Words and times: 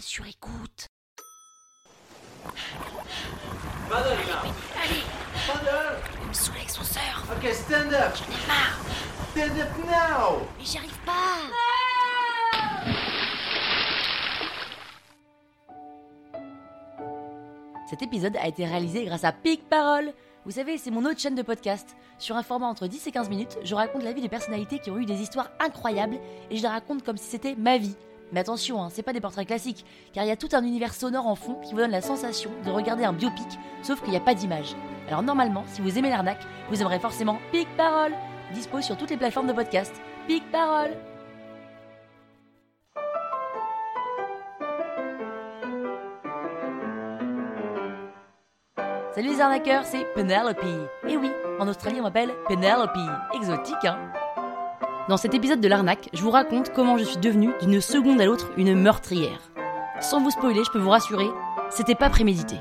sur 0.00 0.26
écoute. 0.26 0.88
Paddle. 3.88 4.18
Allez, 4.82 5.02
Paddle. 5.46 5.98
il 6.22 6.28
me 6.28 6.32
saoule 6.32 6.56
avec 6.56 6.70
son. 6.70 6.82
Okay, 7.36 7.52
stand 7.54 7.92
up. 7.92 8.14
J'en 8.14 8.24
ai 8.24 8.46
marre. 8.46 8.78
Stand 9.30 9.58
up 9.58 9.68
now. 9.86 10.46
Mais 10.58 10.64
j'y 10.64 10.78
arrive 10.78 10.98
pas. 11.04 11.12
Cet 17.88 18.02
épisode 18.02 18.36
a 18.36 18.46
été 18.46 18.64
réalisé 18.64 19.04
grâce 19.04 19.24
à 19.24 19.32
Pic 19.32 19.68
Parole. 19.68 20.12
Vous 20.44 20.52
savez, 20.52 20.78
c'est 20.78 20.90
mon 20.90 21.04
autre 21.04 21.18
chaîne 21.18 21.34
de 21.34 21.42
podcast. 21.42 21.96
Sur 22.18 22.36
un 22.36 22.42
format 22.42 22.66
entre 22.66 22.86
10 22.86 23.06
et 23.06 23.12
15 23.12 23.28
minutes, 23.28 23.58
je 23.64 23.74
raconte 23.74 24.02
la 24.04 24.12
vie 24.12 24.22
de 24.22 24.28
personnalités 24.28 24.78
qui 24.78 24.90
ont 24.90 24.98
eu 24.98 25.06
des 25.06 25.20
histoires 25.20 25.50
incroyables 25.58 26.18
et 26.50 26.56
je 26.56 26.62
les 26.62 26.68
raconte 26.68 27.02
comme 27.02 27.16
si 27.16 27.28
c'était 27.28 27.54
ma 27.56 27.78
vie. 27.78 27.96
Mais 28.32 28.40
attention, 28.40 28.82
hein, 28.82 28.88
c'est 28.90 29.02
pas 29.02 29.12
des 29.12 29.20
portraits 29.20 29.46
classiques, 29.46 29.84
car 30.12 30.24
il 30.24 30.28
y 30.28 30.32
a 30.32 30.36
tout 30.36 30.48
un 30.52 30.62
univers 30.62 30.94
sonore 30.94 31.26
en 31.26 31.34
fond 31.34 31.54
qui 31.64 31.72
vous 31.72 31.78
donne 31.78 31.90
la 31.90 32.00
sensation 32.00 32.50
de 32.64 32.70
regarder 32.70 33.04
un 33.04 33.12
biopic, 33.12 33.58
sauf 33.82 34.00
qu'il 34.00 34.10
n'y 34.10 34.16
a 34.16 34.20
pas 34.20 34.34
d'image. 34.34 34.76
Alors 35.08 35.22
normalement, 35.22 35.64
si 35.66 35.80
vous 35.80 35.98
aimez 35.98 36.10
l'arnaque, 36.10 36.46
vous 36.68 36.80
aimerez 36.80 37.00
forcément 37.00 37.38
Pic 37.50 37.68
Parole, 37.76 38.12
dispo 38.54 38.80
sur 38.80 38.96
toutes 38.96 39.10
les 39.10 39.16
plateformes 39.16 39.48
de 39.48 39.52
podcast. 39.52 39.92
Pic 40.26 40.48
Parole 40.52 40.96
Salut 49.12 49.30
les 49.34 49.40
arnaqueurs, 49.40 49.84
c'est 49.84 50.04
Penelope. 50.14 50.64
Et 51.08 51.16
oui, 51.16 51.30
en 51.58 51.66
Australie 51.66 51.98
on 51.98 52.04
m'appelle 52.04 52.32
Penelope. 52.48 52.96
Exotique, 53.34 53.84
hein? 53.84 53.98
Dans 55.08 55.16
cet 55.16 55.34
épisode 55.34 55.60
de 55.60 55.68
l'arnaque, 55.68 56.08
je 56.12 56.22
vous 56.22 56.30
raconte 56.30 56.72
comment 56.72 56.98
je 56.98 57.04
suis 57.04 57.16
devenue 57.16 57.50
d'une 57.62 57.80
seconde 57.80 58.20
à 58.20 58.26
l'autre 58.26 58.52
une 58.56 58.74
meurtrière. 58.74 59.50
Sans 60.00 60.20
vous 60.20 60.30
spoiler, 60.30 60.62
je 60.62 60.70
peux 60.70 60.78
vous 60.78 60.90
rassurer, 60.90 61.28
c'était 61.70 61.94
pas 61.94 62.10
prémédité. 62.10 62.56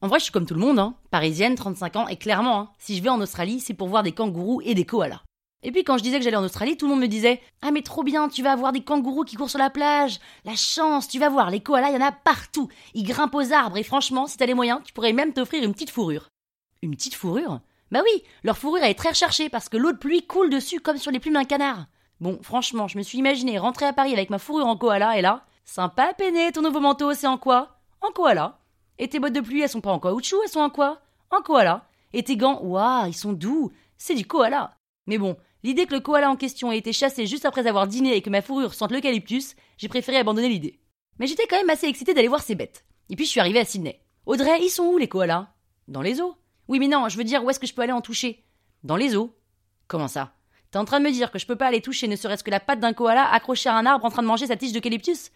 En 0.00 0.08
vrai, 0.08 0.20
je 0.20 0.24
suis 0.24 0.32
comme 0.32 0.46
tout 0.46 0.54
le 0.54 0.60
monde, 0.60 0.78
hein. 0.78 0.94
Parisienne, 1.10 1.54
35 1.54 1.96
ans, 1.96 2.08
et 2.08 2.16
clairement, 2.16 2.60
hein, 2.60 2.70
si 2.78 2.96
je 2.96 3.02
vais 3.02 3.08
en 3.08 3.20
Australie, 3.20 3.60
c'est 3.60 3.74
pour 3.74 3.88
voir 3.88 4.02
des 4.02 4.12
kangourous 4.12 4.62
et 4.64 4.74
des 4.74 4.86
koalas. 4.86 5.22
Et 5.62 5.72
puis 5.72 5.82
quand 5.82 5.98
je 5.98 6.02
disais 6.02 6.18
que 6.18 6.24
j'allais 6.24 6.36
en 6.36 6.44
Australie, 6.44 6.76
tout 6.76 6.86
le 6.86 6.92
monde 6.92 7.02
me 7.02 7.08
disait 7.08 7.40
Ah 7.62 7.70
mais 7.70 7.82
trop 7.82 8.04
bien, 8.04 8.28
tu 8.28 8.42
vas 8.42 8.54
voir 8.54 8.72
des 8.72 8.82
kangourous 8.82 9.24
qui 9.24 9.36
courent 9.36 9.50
sur 9.50 9.58
la 9.58 9.70
plage. 9.70 10.20
La 10.44 10.56
chance, 10.56 11.08
tu 11.08 11.18
vas 11.18 11.30
voir, 11.30 11.50
les 11.50 11.60
koalas, 11.60 11.90
il 11.90 11.94
y 11.94 12.02
en 12.02 12.06
a 12.06 12.12
partout. 12.12 12.68
Ils 12.92 13.04
grimpent 13.04 13.34
aux 13.34 13.52
arbres 13.52 13.78
et 13.78 13.82
franchement, 13.82 14.26
si 14.26 14.36
t'as 14.36 14.46
les 14.46 14.54
moyens, 14.54 14.80
tu 14.84 14.92
pourrais 14.92 15.14
même 15.14 15.32
t'offrir 15.32 15.64
une 15.64 15.72
petite 15.72 15.90
fourrure. 15.90 16.28
Une 16.82 16.94
petite 16.94 17.14
fourrure? 17.14 17.60
Bah 17.90 18.00
oui, 18.02 18.22
leur 18.42 18.58
fourrure 18.58 18.82
est 18.84 18.94
très 18.94 19.10
recherchée 19.10 19.48
parce 19.48 19.68
que 19.68 19.76
l'eau 19.76 19.92
de 19.92 19.98
pluie 19.98 20.26
coule 20.26 20.50
dessus 20.50 20.80
comme 20.80 20.98
sur 20.98 21.10
les 21.10 21.20
plumes 21.20 21.34
d'un 21.34 21.44
canard. 21.44 21.86
Bon, 22.20 22.38
franchement, 22.42 22.88
je 22.88 22.98
me 22.98 23.02
suis 23.02 23.18
imaginé 23.18 23.58
rentrer 23.58 23.86
à 23.86 23.92
Paris 23.92 24.12
avec 24.12 24.30
ma 24.30 24.38
fourrure 24.38 24.66
en 24.66 24.76
koala 24.76 25.18
et 25.18 25.22
là, 25.22 25.44
sympa 25.64 26.14
peiné, 26.14 26.52
ton 26.52 26.62
nouveau 26.62 26.80
manteau, 26.80 27.14
c'est 27.14 27.26
en 27.26 27.38
quoi? 27.38 27.78
En 28.00 28.10
koala. 28.10 28.58
Et 28.98 29.08
tes 29.08 29.18
bottes 29.18 29.32
de 29.32 29.40
pluie, 29.40 29.60
elles 29.62 29.68
sont 29.68 29.80
pas 29.80 29.92
en 29.92 30.00
caoutchouc, 30.00 30.40
elles 30.42 30.50
sont 30.50 30.60
en 30.60 30.70
quoi? 30.70 31.00
En 31.30 31.42
koala. 31.42 31.86
Et 32.12 32.22
tes 32.22 32.36
gants, 32.36 32.60
waouh, 32.62 33.06
ils 33.08 33.14
sont 33.14 33.32
doux, 33.32 33.72
c'est 33.96 34.14
du 34.14 34.26
koala. 34.26 34.76
Mais 35.06 35.18
bon, 35.18 35.36
L'idée 35.64 35.86
que 35.86 35.94
le 35.94 36.00
koala 36.00 36.30
en 36.30 36.36
question 36.36 36.70
ait 36.70 36.76
été 36.76 36.92
chassé 36.92 37.26
juste 37.26 37.46
après 37.46 37.66
avoir 37.66 37.86
dîné 37.86 38.14
et 38.14 38.20
que 38.20 38.28
ma 38.28 38.42
fourrure 38.42 38.74
sente 38.74 38.92
l'eucalyptus, 38.92 39.56
j'ai 39.78 39.88
préféré 39.88 40.18
abandonner 40.18 40.50
l'idée. 40.50 40.78
Mais 41.18 41.26
j'étais 41.26 41.46
quand 41.46 41.56
même 41.56 41.70
assez 41.70 41.86
excitée 41.86 42.12
d'aller 42.12 42.28
voir 42.28 42.42
ces 42.42 42.54
bêtes. 42.54 42.84
Et 43.08 43.16
puis 43.16 43.24
je 43.24 43.30
suis 43.30 43.40
arrivée 43.40 43.60
à 43.60 43.64
Sydney. 43.64 43.98
Audrey, 44.26 44.60
ils 44.60 44.68
sont 44.68 44.84
où 44.84 44.98
les 44.98 45.08
koalas? 45.08 45.48
Dans 45.88 46.02
les 46.02 46.20
eaux. 46.20 46.36
Oui 46.68 46.78
mais 46.78 46.88
non, 46.88 47.08
je 47.08 47.16
veux 47.16 47.24
dire 47.24 47.44
où 47.44 47.50
est-ce 47.50 47.60
que 47.60 47.66
je 47.66 47.74
peux 47.74 47.82
aller 47.82 47.92
en 47.92 48.00
toucher? 48.00 48.42
Dans 48.82 48.96
les 48.96 49.16
eaux. 49.16 49.36
Comment 49.86 50.08
ça? 50.08 50.32
T'es 50.70 50.78
en 50.78 50.84
train 50.84 50.98
de 50.98 51.04
me 51.04 51.12
dire 51.12 51.30
que 51.30 51.38
je 51.38 51.46
peux 51.46 51.56
pas 51.56 51.66
aller 51.66 51.80
toucher 51.80 52.08
ne 52.08 52.16
serait-ce 52.16 52.42
que 52.42 52.50
la 52.50 52.60
patte 52.60 52.80
d'un 52.80 52.92
koala 52.92 53.30
accrochée 53.30 53.68
à 53.68 53.76
un 53.76 53.86
arbre 53.86 54.04
en 54.04 54.10
train 54.10 54.22
de 54.22 54.26
manger 54.26 54.46
sa 54.46 54.56
tige 54.56 54.72
d'eucalyptus? 54.72 55.30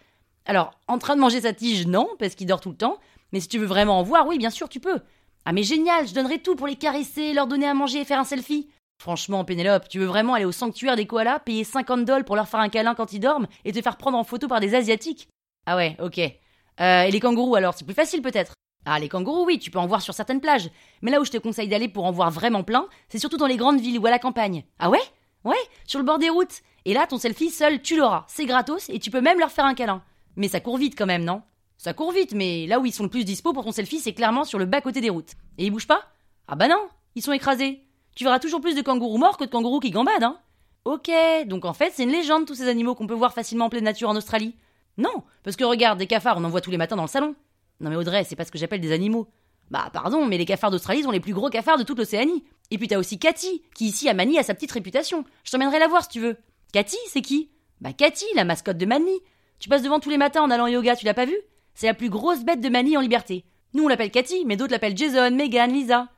Alors, 0.46 0.72
en 0.88 0.98
train 0.98 1.14
de 1.14 1.20
manger 1.20 1.42
sa 1.42 1.52
tige, 1.52 1.86
non, 1.86 2.08
parce 2.18 2.34
qu'il 2.34 2.46
dort 2.46 2.60
tout 2.60 2.70
le 2.70 2.76
temps. 2.76 2.98
Mais 3.32 3.40
si 3.40 3.48
tu 3.48 3.58
veux 3.58 3.66
vraiment 3.66 3.98
en 3.98 4.02
voir, 4.02 4.26
oui, 4.26 4.38
bien 4.38 4.50
sûr, 4.50 4.68
tu 4.68 4.80
peux. 4.80 5.00
Ah 5.44 5.52
mais 5.52 5.62
génial, 5.62 6.08
je 6.08 6.14
donnerais 6.14 6.38
tout 6.38 6.56
pour 6.56 6.66
les 6.66 6.77
caresser, 6.77 7.34
leur 7.34 7.46
donner 7.46 7.67
à 7.68 7.74
manger 7.74 8.00
et 8.00 8.05
faire 8.05 8.18
un 8.18 8.24
selfie. 8.24 8.68
Franchement, 9.00 9.44
Pénélope, 9.44 9.88
tu 9.88 9.98
veux 9.98 10.06
vraiment 10.06 10.34
aller 10.34 10.44
au 10.44 10.52
sanctuaire 10.52 10.96
des 10.96 11.06
koalas, 11.06 11.38
payer 11.40 11.62
50 11.62 12.05
dollars 12.05 12.24
pour 12.24 12.34
leur 12.34 12.48
faire 12.48 12.61
un 12.61 12.68
câlin 12.68 12.94
quand 12.94 13.12
ils 13.12 13.20
dorment 13.20 13.46
et 13.64 13.72
te 13.72 13.80
faire 13.80 13.96
prendre 13.96 14.18
en 14.18 14.24
photo 14.24 14.48
par 14.48 14.61
des 14.61 14.74
Asiatiques? 14.74 15.28
Ah 15.67 15.77
ouais, 15.77 15.96
ok. 16.00 16.18
Euh, 16.18 17.02
et 17.02 17.11
les 17.11 17.20
kangourous 17.20 17.55
alors, 17.55 17.74
c'est 17.74 17.84
plus 17.84 17.94
facile 17.94 18.22
peut-être? 18.22 18.55
Ah, 18.90 18.98
les 18.98 19.10
kangourous, 19.10 19.44
oui, 19.44 19.58
tu 19.58 19.70
peux 19.70 19.78
en 19.78 19.86
voir 19.86 20.00
sur 20.00 20.14
certaines 20.14 20.40
plages. 20.40 20.70
Mais 21.02 21.10
là 21.10 21.20
où 21.20 21.24
je 21.26 21.30
te 21.30 21.36
conseille 21.36 21.68
d'aller 21.68 21.88
pour 21.88 22.06
en 22.06 22.10
voir 22.10 22.30
vraiment 22.30 22.62
plein, 22.62 22.86
c'est 23.10 23.18
surtout 23.18 23.36
dans 23.36 23.46
les 23.46 23.58
grandes 23.58 23.80
villes 23.80 23.98
ou 23.98 24.06
à 24.06 24.10
la 24.10 24.18
campagne. 24.18 24.64
Ah 24.78 24.88
ouais? 24.88 25.02
Ouais, 25.44 25.58
sur 25.84 25.98
le 25.98 26.06
bord 26.06 26.18
des 26.18 26.30
routes. 26.30 26.62
Et 26.86 26.94
là, 26.94 27.06
ton 27.06 27.18
selfie 27.18 27.50
seul, 27.50 27.82
tu 27.82 27.98
l'auras. 27.98 28.24
C'est 28.28 28.46
gratos 28.46 28.88
et 28.88 28.98
tu 28.98 29.10
peux 29.10 29.20
même 29.20 29.38
leur 29.38 29.50
faire 29.50 29.66
un 29.66 29.74
câlin. 29.74 30.02
Mais 30.36 30.48
ça 30.48 30.60
court 30.60 30.78
vite 30.78 30.96
quand 30.96 31.04
même, 31.04 31.22
non? 31.22 31.42
Ça 31.76 31.92
court 31.92 32.12
vite, 32.12 32.32
mais 32.32 32.66
là 32.66 32.80
où 32.80 32.86
ils 32.86 32.94
sont 32.94 33.02
le 33.02 33.10
plus 33.10 33.26
dispo 33.26 33.52
pour 33.52 33.62
ton 33.62 33.72
selfie, 33.72 34.00
c'est 34.00 34.14
clairement 34.14 34.44
sur 34.44 34.58
le 34.58 34.64
bas-côté 34.64 35.02
des 35.02 35.10
routes. 35.10 35.32
Et 35.58 35.66
ils 35.66 35.70
bougent 35.70 35.86
pas? 35.86 36.05
Ah 36.46 36.56
bah 36.56 36.66
non, 36.66 36.88
ils 37.14 37.22
sont 37.22 37.32
écrasés. 37.32 37.82
Tu 38.16 38.24
verras 38.24 38.38
toujours 38.38 38.62
plus 38.62 38.74
de 38.74 38.80
kangourous 38.80 39.18
morts 39.18 39.36
que 39.36 39.44
de 39.44 39.50
kangourous 39.50 39.80
qui 39.80 39.90
gambadent, 39.90 40.24
hein 40.24 40.38
Ok, 40.86 41.10
donc 41.44 41.66
en 41.66 41.74
fait, 41.74 41.92
c'est 41.94 42.05
une 42.05 42.10
légende 42.10 42.46
tous 42.46 42.55
ces 42.55 42.68
animaux 42.68 42.94
qu'on 42.94 43.06
peut 43.06 43.12
voir 43.12 43.34
facilement 43.34 43.66
en 43.66 43.68
pleine 43.68 43.84
nature 43.84 44.08
en 44.08 44.16
Australie. 44.16 44.56
Non, 44.96 45.22
parce 45.44 45.56
que 45.56 45.64
regarde, 45.64 45.98
des 45.98 46.06
cafards, 46.06 46.38
on 46.38 46.44
en 46.44 46.48
voit 46.48 46.62
tous 46.62 46.70
les 46.70 46.78
matins 46.78 46.96
dans 46.96 47.02
le 47.02 47.08
salon. 47.08 47.34
Non 47.80 47.90
mais 47.90 47.96
Audrey, 47.96 48.24
c'est 48.24 48.36
pas 48.36 48.44
ce 48.44 48.50
que 48.50 48.58
j'appelle 48.58 48.80
des 48.80 48.92
animaux. 48.92 49.28
Bah 49.70 49.90
pardon, 49.92 50.27
mais 50.27 50.39
les 50.39 50.44
cafards 50.44 50.70
d'Australie 50.70 51.02
sont 51.02 51.11
les 51.11 51.20
plus 51.20 51.34
gros 51.34 51.50
cafards 51.50 51.78
de 51.78 51.83
toute 51.83 51.98
l'Océanie. 51.98 52.44
Et 52.70 52.78
puis 52.78 52.89
t'as 52.89 52.98
aussi 52.98 53.18
Cathy, 53.18 53.62
qui 53.74 53.86
ici 53.86 54.08
à 54.08 54.14
Manny 54.14 54.39
a 54.39 54.42
sa 54.42 54.55
petite 54.55 54.72
réputation. 54.72 55.24
Je 55.44 55.50
t'emmènerai 55.50 55.78
la 55.78 55.88
voir 55.88 56.02
si 56.02 56.08
tu 56.08 56.20
veux. 56.20 56.36
Cathy, 56.72 56.98
c'est 57.08 57.22
qui? 57.22 57.50
Bah 57.80 57.92
Cathy, 57.92 58.27
la 58.34 58.44
mascotte 58.44 58.78
de 58.78 58.86
Manny. 58.86 59.20
Tu 59.58 59.68
passes 59.68 59.83
devant 59.83 60.00
tous 60.00 60.11
les 60.11 60.18
matins 60.18 60.42
en 60.42 60.50
allant 60.50 60.67
yoga, 60.67 60.96
tu 60.96 61.05
l'as 61.05 61.14
pas 61.14 61.27
vue? 61.27 61.38
C'est 61.74 61.86
la 61.86 61.94
plus 61.94 62.11
grosse 62.11 62.44
bête 62.44 62.61
de 62.61 62.68
Manny 62.68 62.96
en 62.96 63.00
liberté. 63.00 63.44
Nous 63.74 63.84
on 63.84 63.88
l'appelle 63.88 64.11
Cathy, 64.11 64.44
mais 64.46 64.56
d'autres 64.56 64.72
l'appellent 64.72 64.96
Jason, 64.96 65.30
Megan, 65.30 65.72
Lisa. 65.72 66.08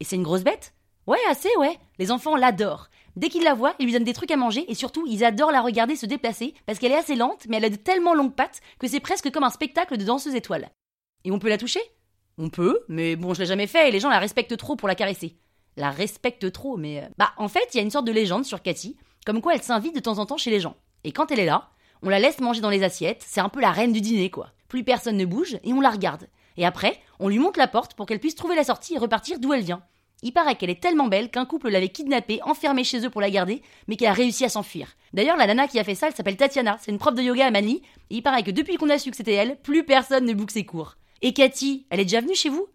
Et 0.00 0.04
c'est 0.04 0.16
une 0.16 0.22
grosse 0.22 0.44
bête? 0.44 0.74
Ouais, 1.06 1.18
assez, 1.30 1.48
ouais. 1.58 1.78
Les 1.98 2.10
enfants 2.10 2.36
l'adorent. 2.36 2.88
Dès 3.16 3.30
qu'ils 3.30 3.42
la 3.42 3.54
voient, 3.54 3.74
ils 3.78 3.86
lui 3.86 3.92
donnent 3.92 4.04
des 4.04 4.12
trucs 4.12 4.30
à 4.30 4.36
manger 4.36 4.70
et 4.70 4.74
surtout, 4.74 5.04
ils 5.08 5.24
adorent 5.24 5.50
la 5.50 5.62
regarder 5.62 5.96
se 5.96 6.06
déplacer 6.06 6.54
parce 6.66 6.78
qu'elle 6.78 6.92
est 6.92 6.98
assez 6.98 7.16
lente, 7.16 7.46
mais 7.48 7.56
elle 7.56 7.64
a 7.64 7.70
de 7.70 7.76
tellement 7.76 8.14
longues 8.14 8.34
pattes 8.34 8.60
que 8.78 8.86
c'est 8.86 9.00
presque 9.00 9.32
comme 9.32 9.42
un 9.42 9.50
spectacle 9.50 9.96
de 9.96 10.04
danseuse 10.04 10.34
étoile. 10.34 10.68
Et 11.24 11.30
on 11.30 11.38
peut 11.38 11.48
la 11.48 11.58
toucher? 11.58 11.80
On 12.38 12.48
peut, 12.50 12.80
mais 12.88 13.16
bon, 13.16 13.34
je 13.34 13.40
l'ai 13.40 13.46
jamais 13.46 13.66
fait 13.66 13.88
et 13.88 13.92
les 13.92 14.00
gens 14.00 14.10
la 14.10 14.18
respectent 14.18 14.56
trop 14.56 14.76
pour 14.76 14.88
la 14.88 14.94
caresser. 14.94 15.36
La 15.76 15.90
respectent 15.90 16.52
trop, 16.52 16.76
mais. 16.76 17.02
euh, 17.02 17.08
Bah, 17.18 17.32
en 17.36 17.48
fait, 17.48 17.68
il 17.72 17.76
y 17.76 17.80
a 17.80 17.82
une 17.82 17.90
sorte 17.90 18.06
de 18.06 18.12
légende 18.12 18.44
sur 18.44 18.62
Cathy, 18.62 18.96
comme 19.26 19.40
quoi 19.40 19.54
elle 19.54 19.62
s'invite 19.62 19.94
de 19.94 20.00
temps 20.00 20.18
en 20.18 20.26
temps 20.26 20.36
chez 20.36 20.50
les 20.50 20.60
gens. 20.60 20.76
Et 21.04 21.12
quand 21.12 21.30
elle 21.30 21.40
est 21.40 21.46
là, 21.46 21.70
on 22.02 22.08
la 22.08 22.18
laisse 22.18 22.40
manger 22.40 22.60
dans 22.60 22.70
les 22.70 22.84
assiettes, 22.84 23.24
c'est 23.26 23.40
un 23.40 23.48
peu 23.48 23.60
la 23.60 23.72
reine 23.72 23.92
du 23.92 24.00
dîner, 24.00 24.30
quoi. 24.30 24.50
Plus 24.68 24.84
personne 24.84 25.16
ne 25.16 25.24
bouge 25.24 25.58
et 25.64 25.72
on 25.72 25.80
la 25.80 25.90
regarde. 25.90 26.28
Et 26.56 26.66
après, 26.66 27.00
on 27.18 27.28
lui 27.28 27.38
monte 27.38 27.56
la 27.56 27.68
porte 27.68 27.94
pour 27.94 28.06
qu'elle 28.06 28.20
puisse 28.20 28.34
trouver 28.34 28.56
la 28.56 28.64
sortie 28.64 28.94
et 28.94 28.98
repartir 28.98 29.38
d'où 29.38 29.52
elle 29.52 29.62
vient. 29.62 29.82
Il 30.22 30.32
paraît 30.32 30.56
qu'elle 30.56 30.70
est 30.70 30.82
tellement 30.82 31.06
belle 31.06 31.30
qu'un 31.30 31.46
couple 31.46 31.68
l'avait 31.70 31.88
kidnappée, 31.90 32.40
enfermée 32.42 32.82
chez 32.82 33.04
eux 33.06 33.10
pour 33.10 33.20
la 33.20 33.30
garder, 33.30 33.62
mais 33.86 33.94
qu'elle 33.96 34.08
a 34.08 34.12
réussi 34.12 34.44
à 34.44 34.48
s'enfuir. 34.48 34.88
D'ailleurs, 35.12 35.36
la 35.36 35.46
nana 35.46 35.68
qui 35.68 35.78
a 35.78 35.84
fait 35.84 35.94
ça, 35.94 36.08
elle 36.08 36.14
s'appelle 36.14 36.36
Tatiana, 36.36 36.76
c'est 36.80 36.90
une 36.90 36.98
prof 36.98 37.14
de 37.14 37.22
yoga 37.22 37.46
à 37.46 37.50
Manly, 37.52 37.82
et 38.10 38.16
il 38.16 38.22
paraît 38.22 38.42
que 38.42 38.50
depuis 38.50 38.76
qu'on 38.76 38.90
a 38.90 38.98
su 38.98 39.10
que 39.12 39.16
c'était 39.16 39.34
elle, 39.34 39.60
plus 39.60 39.84
personne 39.84 40.24
ne 40.24 40.34
boucle 40.34 40.52
ses 40.52 40.66
cours. 40.66 40.96
Et 41.22 41.32
Cathy, 41.32 41.86
elle 41.90 42.00
est 42.00 42.04
déjà 42.04 42.20
venue 42.20 42.34
chez 42.34 42.48
vous? 42.48 42.68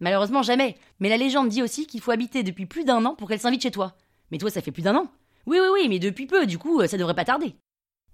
Malheureusement 0.00 0.42
jamais, 0.42 0.76
mais 0.98 1.08
la 1.08 1.16
légende 1.16 1.48
dit 1.48 1.62
aussi 1.62 1.86
qu'il 1.86 2.00
faut 2.00 2.12
habiter 2.12 2.42
depuis 2.42 2.66
plus 2.66 2.84
d'un 2.84 3.04
an 3.04 3.14
pour 3.14 3.28
qu'elle 3.28 3.40
s'invite 3.40 3.62
chez 3.62 3.70
toi. 3.70 3.96
Mais 4.30 4.38
toi, 4.38 4.50
ça 4.50 4.62
fait 4.62 4.70
plus 4.70 4.82
d'un 4.82 4.96
an 4.96 5.10
Oui, 5.46 5.58
oui, 5.60 5.68
oui, 5.72 5.88
mais 5.88 5.98
depuis 5.98 6.26
peu, 6.26 6.46
du 6.46 6.58
coup, 6.58 6.86
ça 6.86 6.96
devrait 6.96 7.14
pas 7.14 7.24
tarder. 7.24 7.54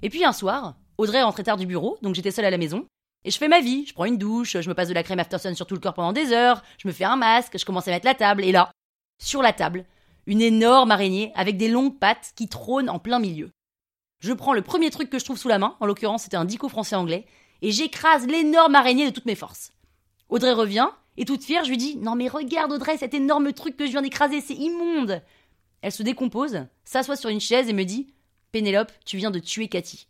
Et 0.03 0.11
puis 0.11 0.25
un 0.25 0.33
soir, 0.33 0.77
Audrey 0.99 1.23
rentrait 1.23 1.45
tard 1.45 1.57
du 1.57 1.67
bureau, 1.67 1.99
donc 2.03 2.15
j'étais 2.15 2.31
seule 2.31 2.45
à 2.45 2.51
la 2.51 2.59
maison, 2.59 2.87
et 3.25 3.31
je 3.31 3.39
fais 3.39 3.49
ma 3.49 3.61
vie, 3.61 3.87
je 3.87 3.93
prends 3.93 4.05
une 4.05 4.19
douche, 4.19 4.57
je 4.61 4.69
me 4.69 4.75
passe 4.75 4.89
de 4.89 4.95
la 4.95 5.03
crème 5.03 5.19
Aftersun 5.19 5.55
sur 5.55 5.67
tout 5.67 5.75
le 5.75 5.81
corps 5.81 5.95
pendant 5.95 6.13
des 6.13 6.33
heures, 6.33 6.63
je 6.79 6.89
me 6.89 6.93
fais 6.93 7.05
un 7.05 7.17
masque, 7.17 7.59
je 7.59 7.65
commence 7.65 7.89
à 7.89 7.91
mettre 7.91 8.07
la 8.07 8.15
table, 8.15 8.45
et 8.45 8.53
là, 8.53 8.71
sur 9.23 9.43
la 9.43 9.53
table, 9.53 9.85
une 10.27 10.41
énorme 10.41 10.91
araignée 10.91 11.33
avec 11.35 11.57
des 11.57 11.69
longues 11.69 11.99
pattes 11.99 12.33
qui 12.35 12.49
trône 12.49 12.89
en 12.89 12.99
plein 12.99 13.19
milieu. 13.19 13.51
Je 14.21 14.33
prends 14.33 14.55
le 14.55 14.63
premier 14.63 14.91
truc 14.91 15.11
que 15.11 15.19
je 15.19 15.25
trouve 15.25 15.39
sous 15.39 15.49
la 15.49 15.59
main, 15.59 15.77
en 15.81 15.87
l'occurrence 15.87 16.25
c'était 16.25 16.37
un 16.37 16.45
dico 16.45 16.69
français-anglais, 16.69 17.27
et 17.63 17.71
j'écrase 17.71 18.27
l'énorme 18.27 18.75
araignée 18.75 19.07
de 19.07 19.15
toutes 19.15 19.27
mes 19.27 19.35
forces. 19.35 19.73
Audrey 20.29 20.53
revient, 20.53 20.89
et 21.17 21.25
toute 21.25 21.45
fière, 21.45 21.65
je 21.65 21.71
lui 21.71 21.77
dis 21.77 21.97
Non 21.97 22.15
mais 22.15 22.29
regarde 22.29 22.73
Audrey, 22.73 22.97
cet 22.99 23.15
énorme 23.15 23.53
truc 23.53 23.77
que 23.77 23.87
je 23.87 23.93
viens 23.93 24.03
d'écraser, 24.03 24.41
c'est 24.41 24.55
immonde 24.55 25.23
Elle 25.83 25.93
se 25.93 26.03
décompose, 26.03 26.67
s'assoit 26.85 27.17
sur 27.17 27.31
une 27.31 27.41
chaise 27.41 27.69
et 27.69 27.73
me 27.73 27.85
dit 27.85 28.13
Pénélope, 28.53 28.93
tu 29.05 29.17
viens 29.17 29.31
de 29.31 29.39
tuer 29.39 29.69
Cathy. 29.69 30.09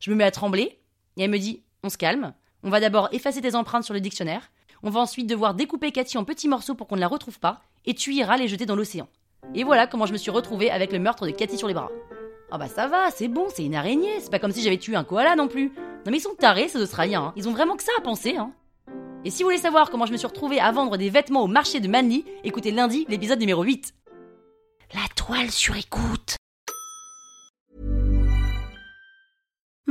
Je 0.00 0.10
me 0.10 0.16
mets 0.16 0.24
à 0.24 0.30
trembler, 0.30 0.80
et 1.16 1.22
elle 1.22 1.30
me 1.30 1.38
dit 1.38 1.62
On 1.82 1.88
se 1.88 1.98
calme, 1.98 2.34
on 2.62 2.70
va 2.70 2.80
d'abord 2.80 3.08
effacer 3.12 3.40
tes 3.40 3.54
empreintes 3.54 3.84
sur 3.84 3.94
le 3.94 4.00
dictionnaire, 4.00 4.50
on 4.82 4.90
va 4.90 5.00
ensuite 5.00 5.26
devoir 5.26 5.54
découper 5.54 5.92
Cathy 5.92 6.18
en 6.18 6.24
petits 6.24 6.48
morceaux 6.48 6.74
pour 6.74 6.86
qu'on 6.86 6.96
ne 6.96 7.00
la 7.00 7.08
retrouve 7.08 7.38
pas, 7.38 7.62
et 7.86 7.94
tu 7.94 8.12
iras 8.12 8.36
les 8.36 8.48
jeter 8.48 8.66
dans 8.66 8.76
l'océan. 8.76 9.08
Et 9.54 9.64
voilà 9.64 9.86
comment 9.86 10.06
je 10.06 10.12
me 10.12 10.18
suis 10.18 10.30
retrouvée 10.30 10.70
avec 10.70 10.92
le 10.92 10.98
meurtre 10.98 11.26
de 11.26 11.32
Cathy 11.32 11.58
sur 11.58 11.68
les 11.68 11.74
bras. 11.74 11.90
Ah 12.50 12.58
bah 12.58 12.68
ça 12.68 12.86
va, 12.86 13.10
c'est 13.10 13.28
bon, 13.28 13.46
c'est 13.52 13.64
une 13.64 13.74
araignée, 13.74 14.20
c'est 14.20 14.30
pas 14.30 14.38
comme 14.38 14.52
si 14.52 14.62
j'avais 14.62 14.78
tué 14.78 14.94
un 14.94 15.04
koala 15.04 15.36
non 15.36 15.48
plus. 15.48 15.72
Non 16.04 16.10
mais 16.10 16.18
ils 16.18 16.22
sont 16.22 16.34
tarés 16.34 16.68
ces 16.68 16.80
Australiens, 16.80 17.22
hein. 17.22 17.32
ils 17.36 17.48
ont 17.48 17.52
vraiment 17.52 17.76
que 17.76 17.82
ça 17.82 17.92
à 17.98 18.02
penser. 18.02 18.36
Hein. 18.36 18.52
Et 19.24 19.30
si 19.30 19.42
vous 19.42 19.48
voulez 19.48 19.58
savoir 19.58 19.90
comment 19.90 20.04
je 20.04 20.12
me 20.12 20.18
suis 20.18 20.26
retrouvée 20.26 20.60
à 20.60 20.70
vendre 20.70 20.98
des 20.98 21.08
vêtements 21.08 21.42
au 21.42 21.46
marché 21.46 21.80
de 21.80 21.88
Manly, 21.88 22.26
écoutez 22.44 22.70
lundi 22.72 23.06
l'épisode 23.08 23.40
numéro 23.40 23.62
8. 23.62 23.94
La 24.92 25.08
toile 25.16 25.50
sur 25.50 25.76
écoute. 25.76 26.36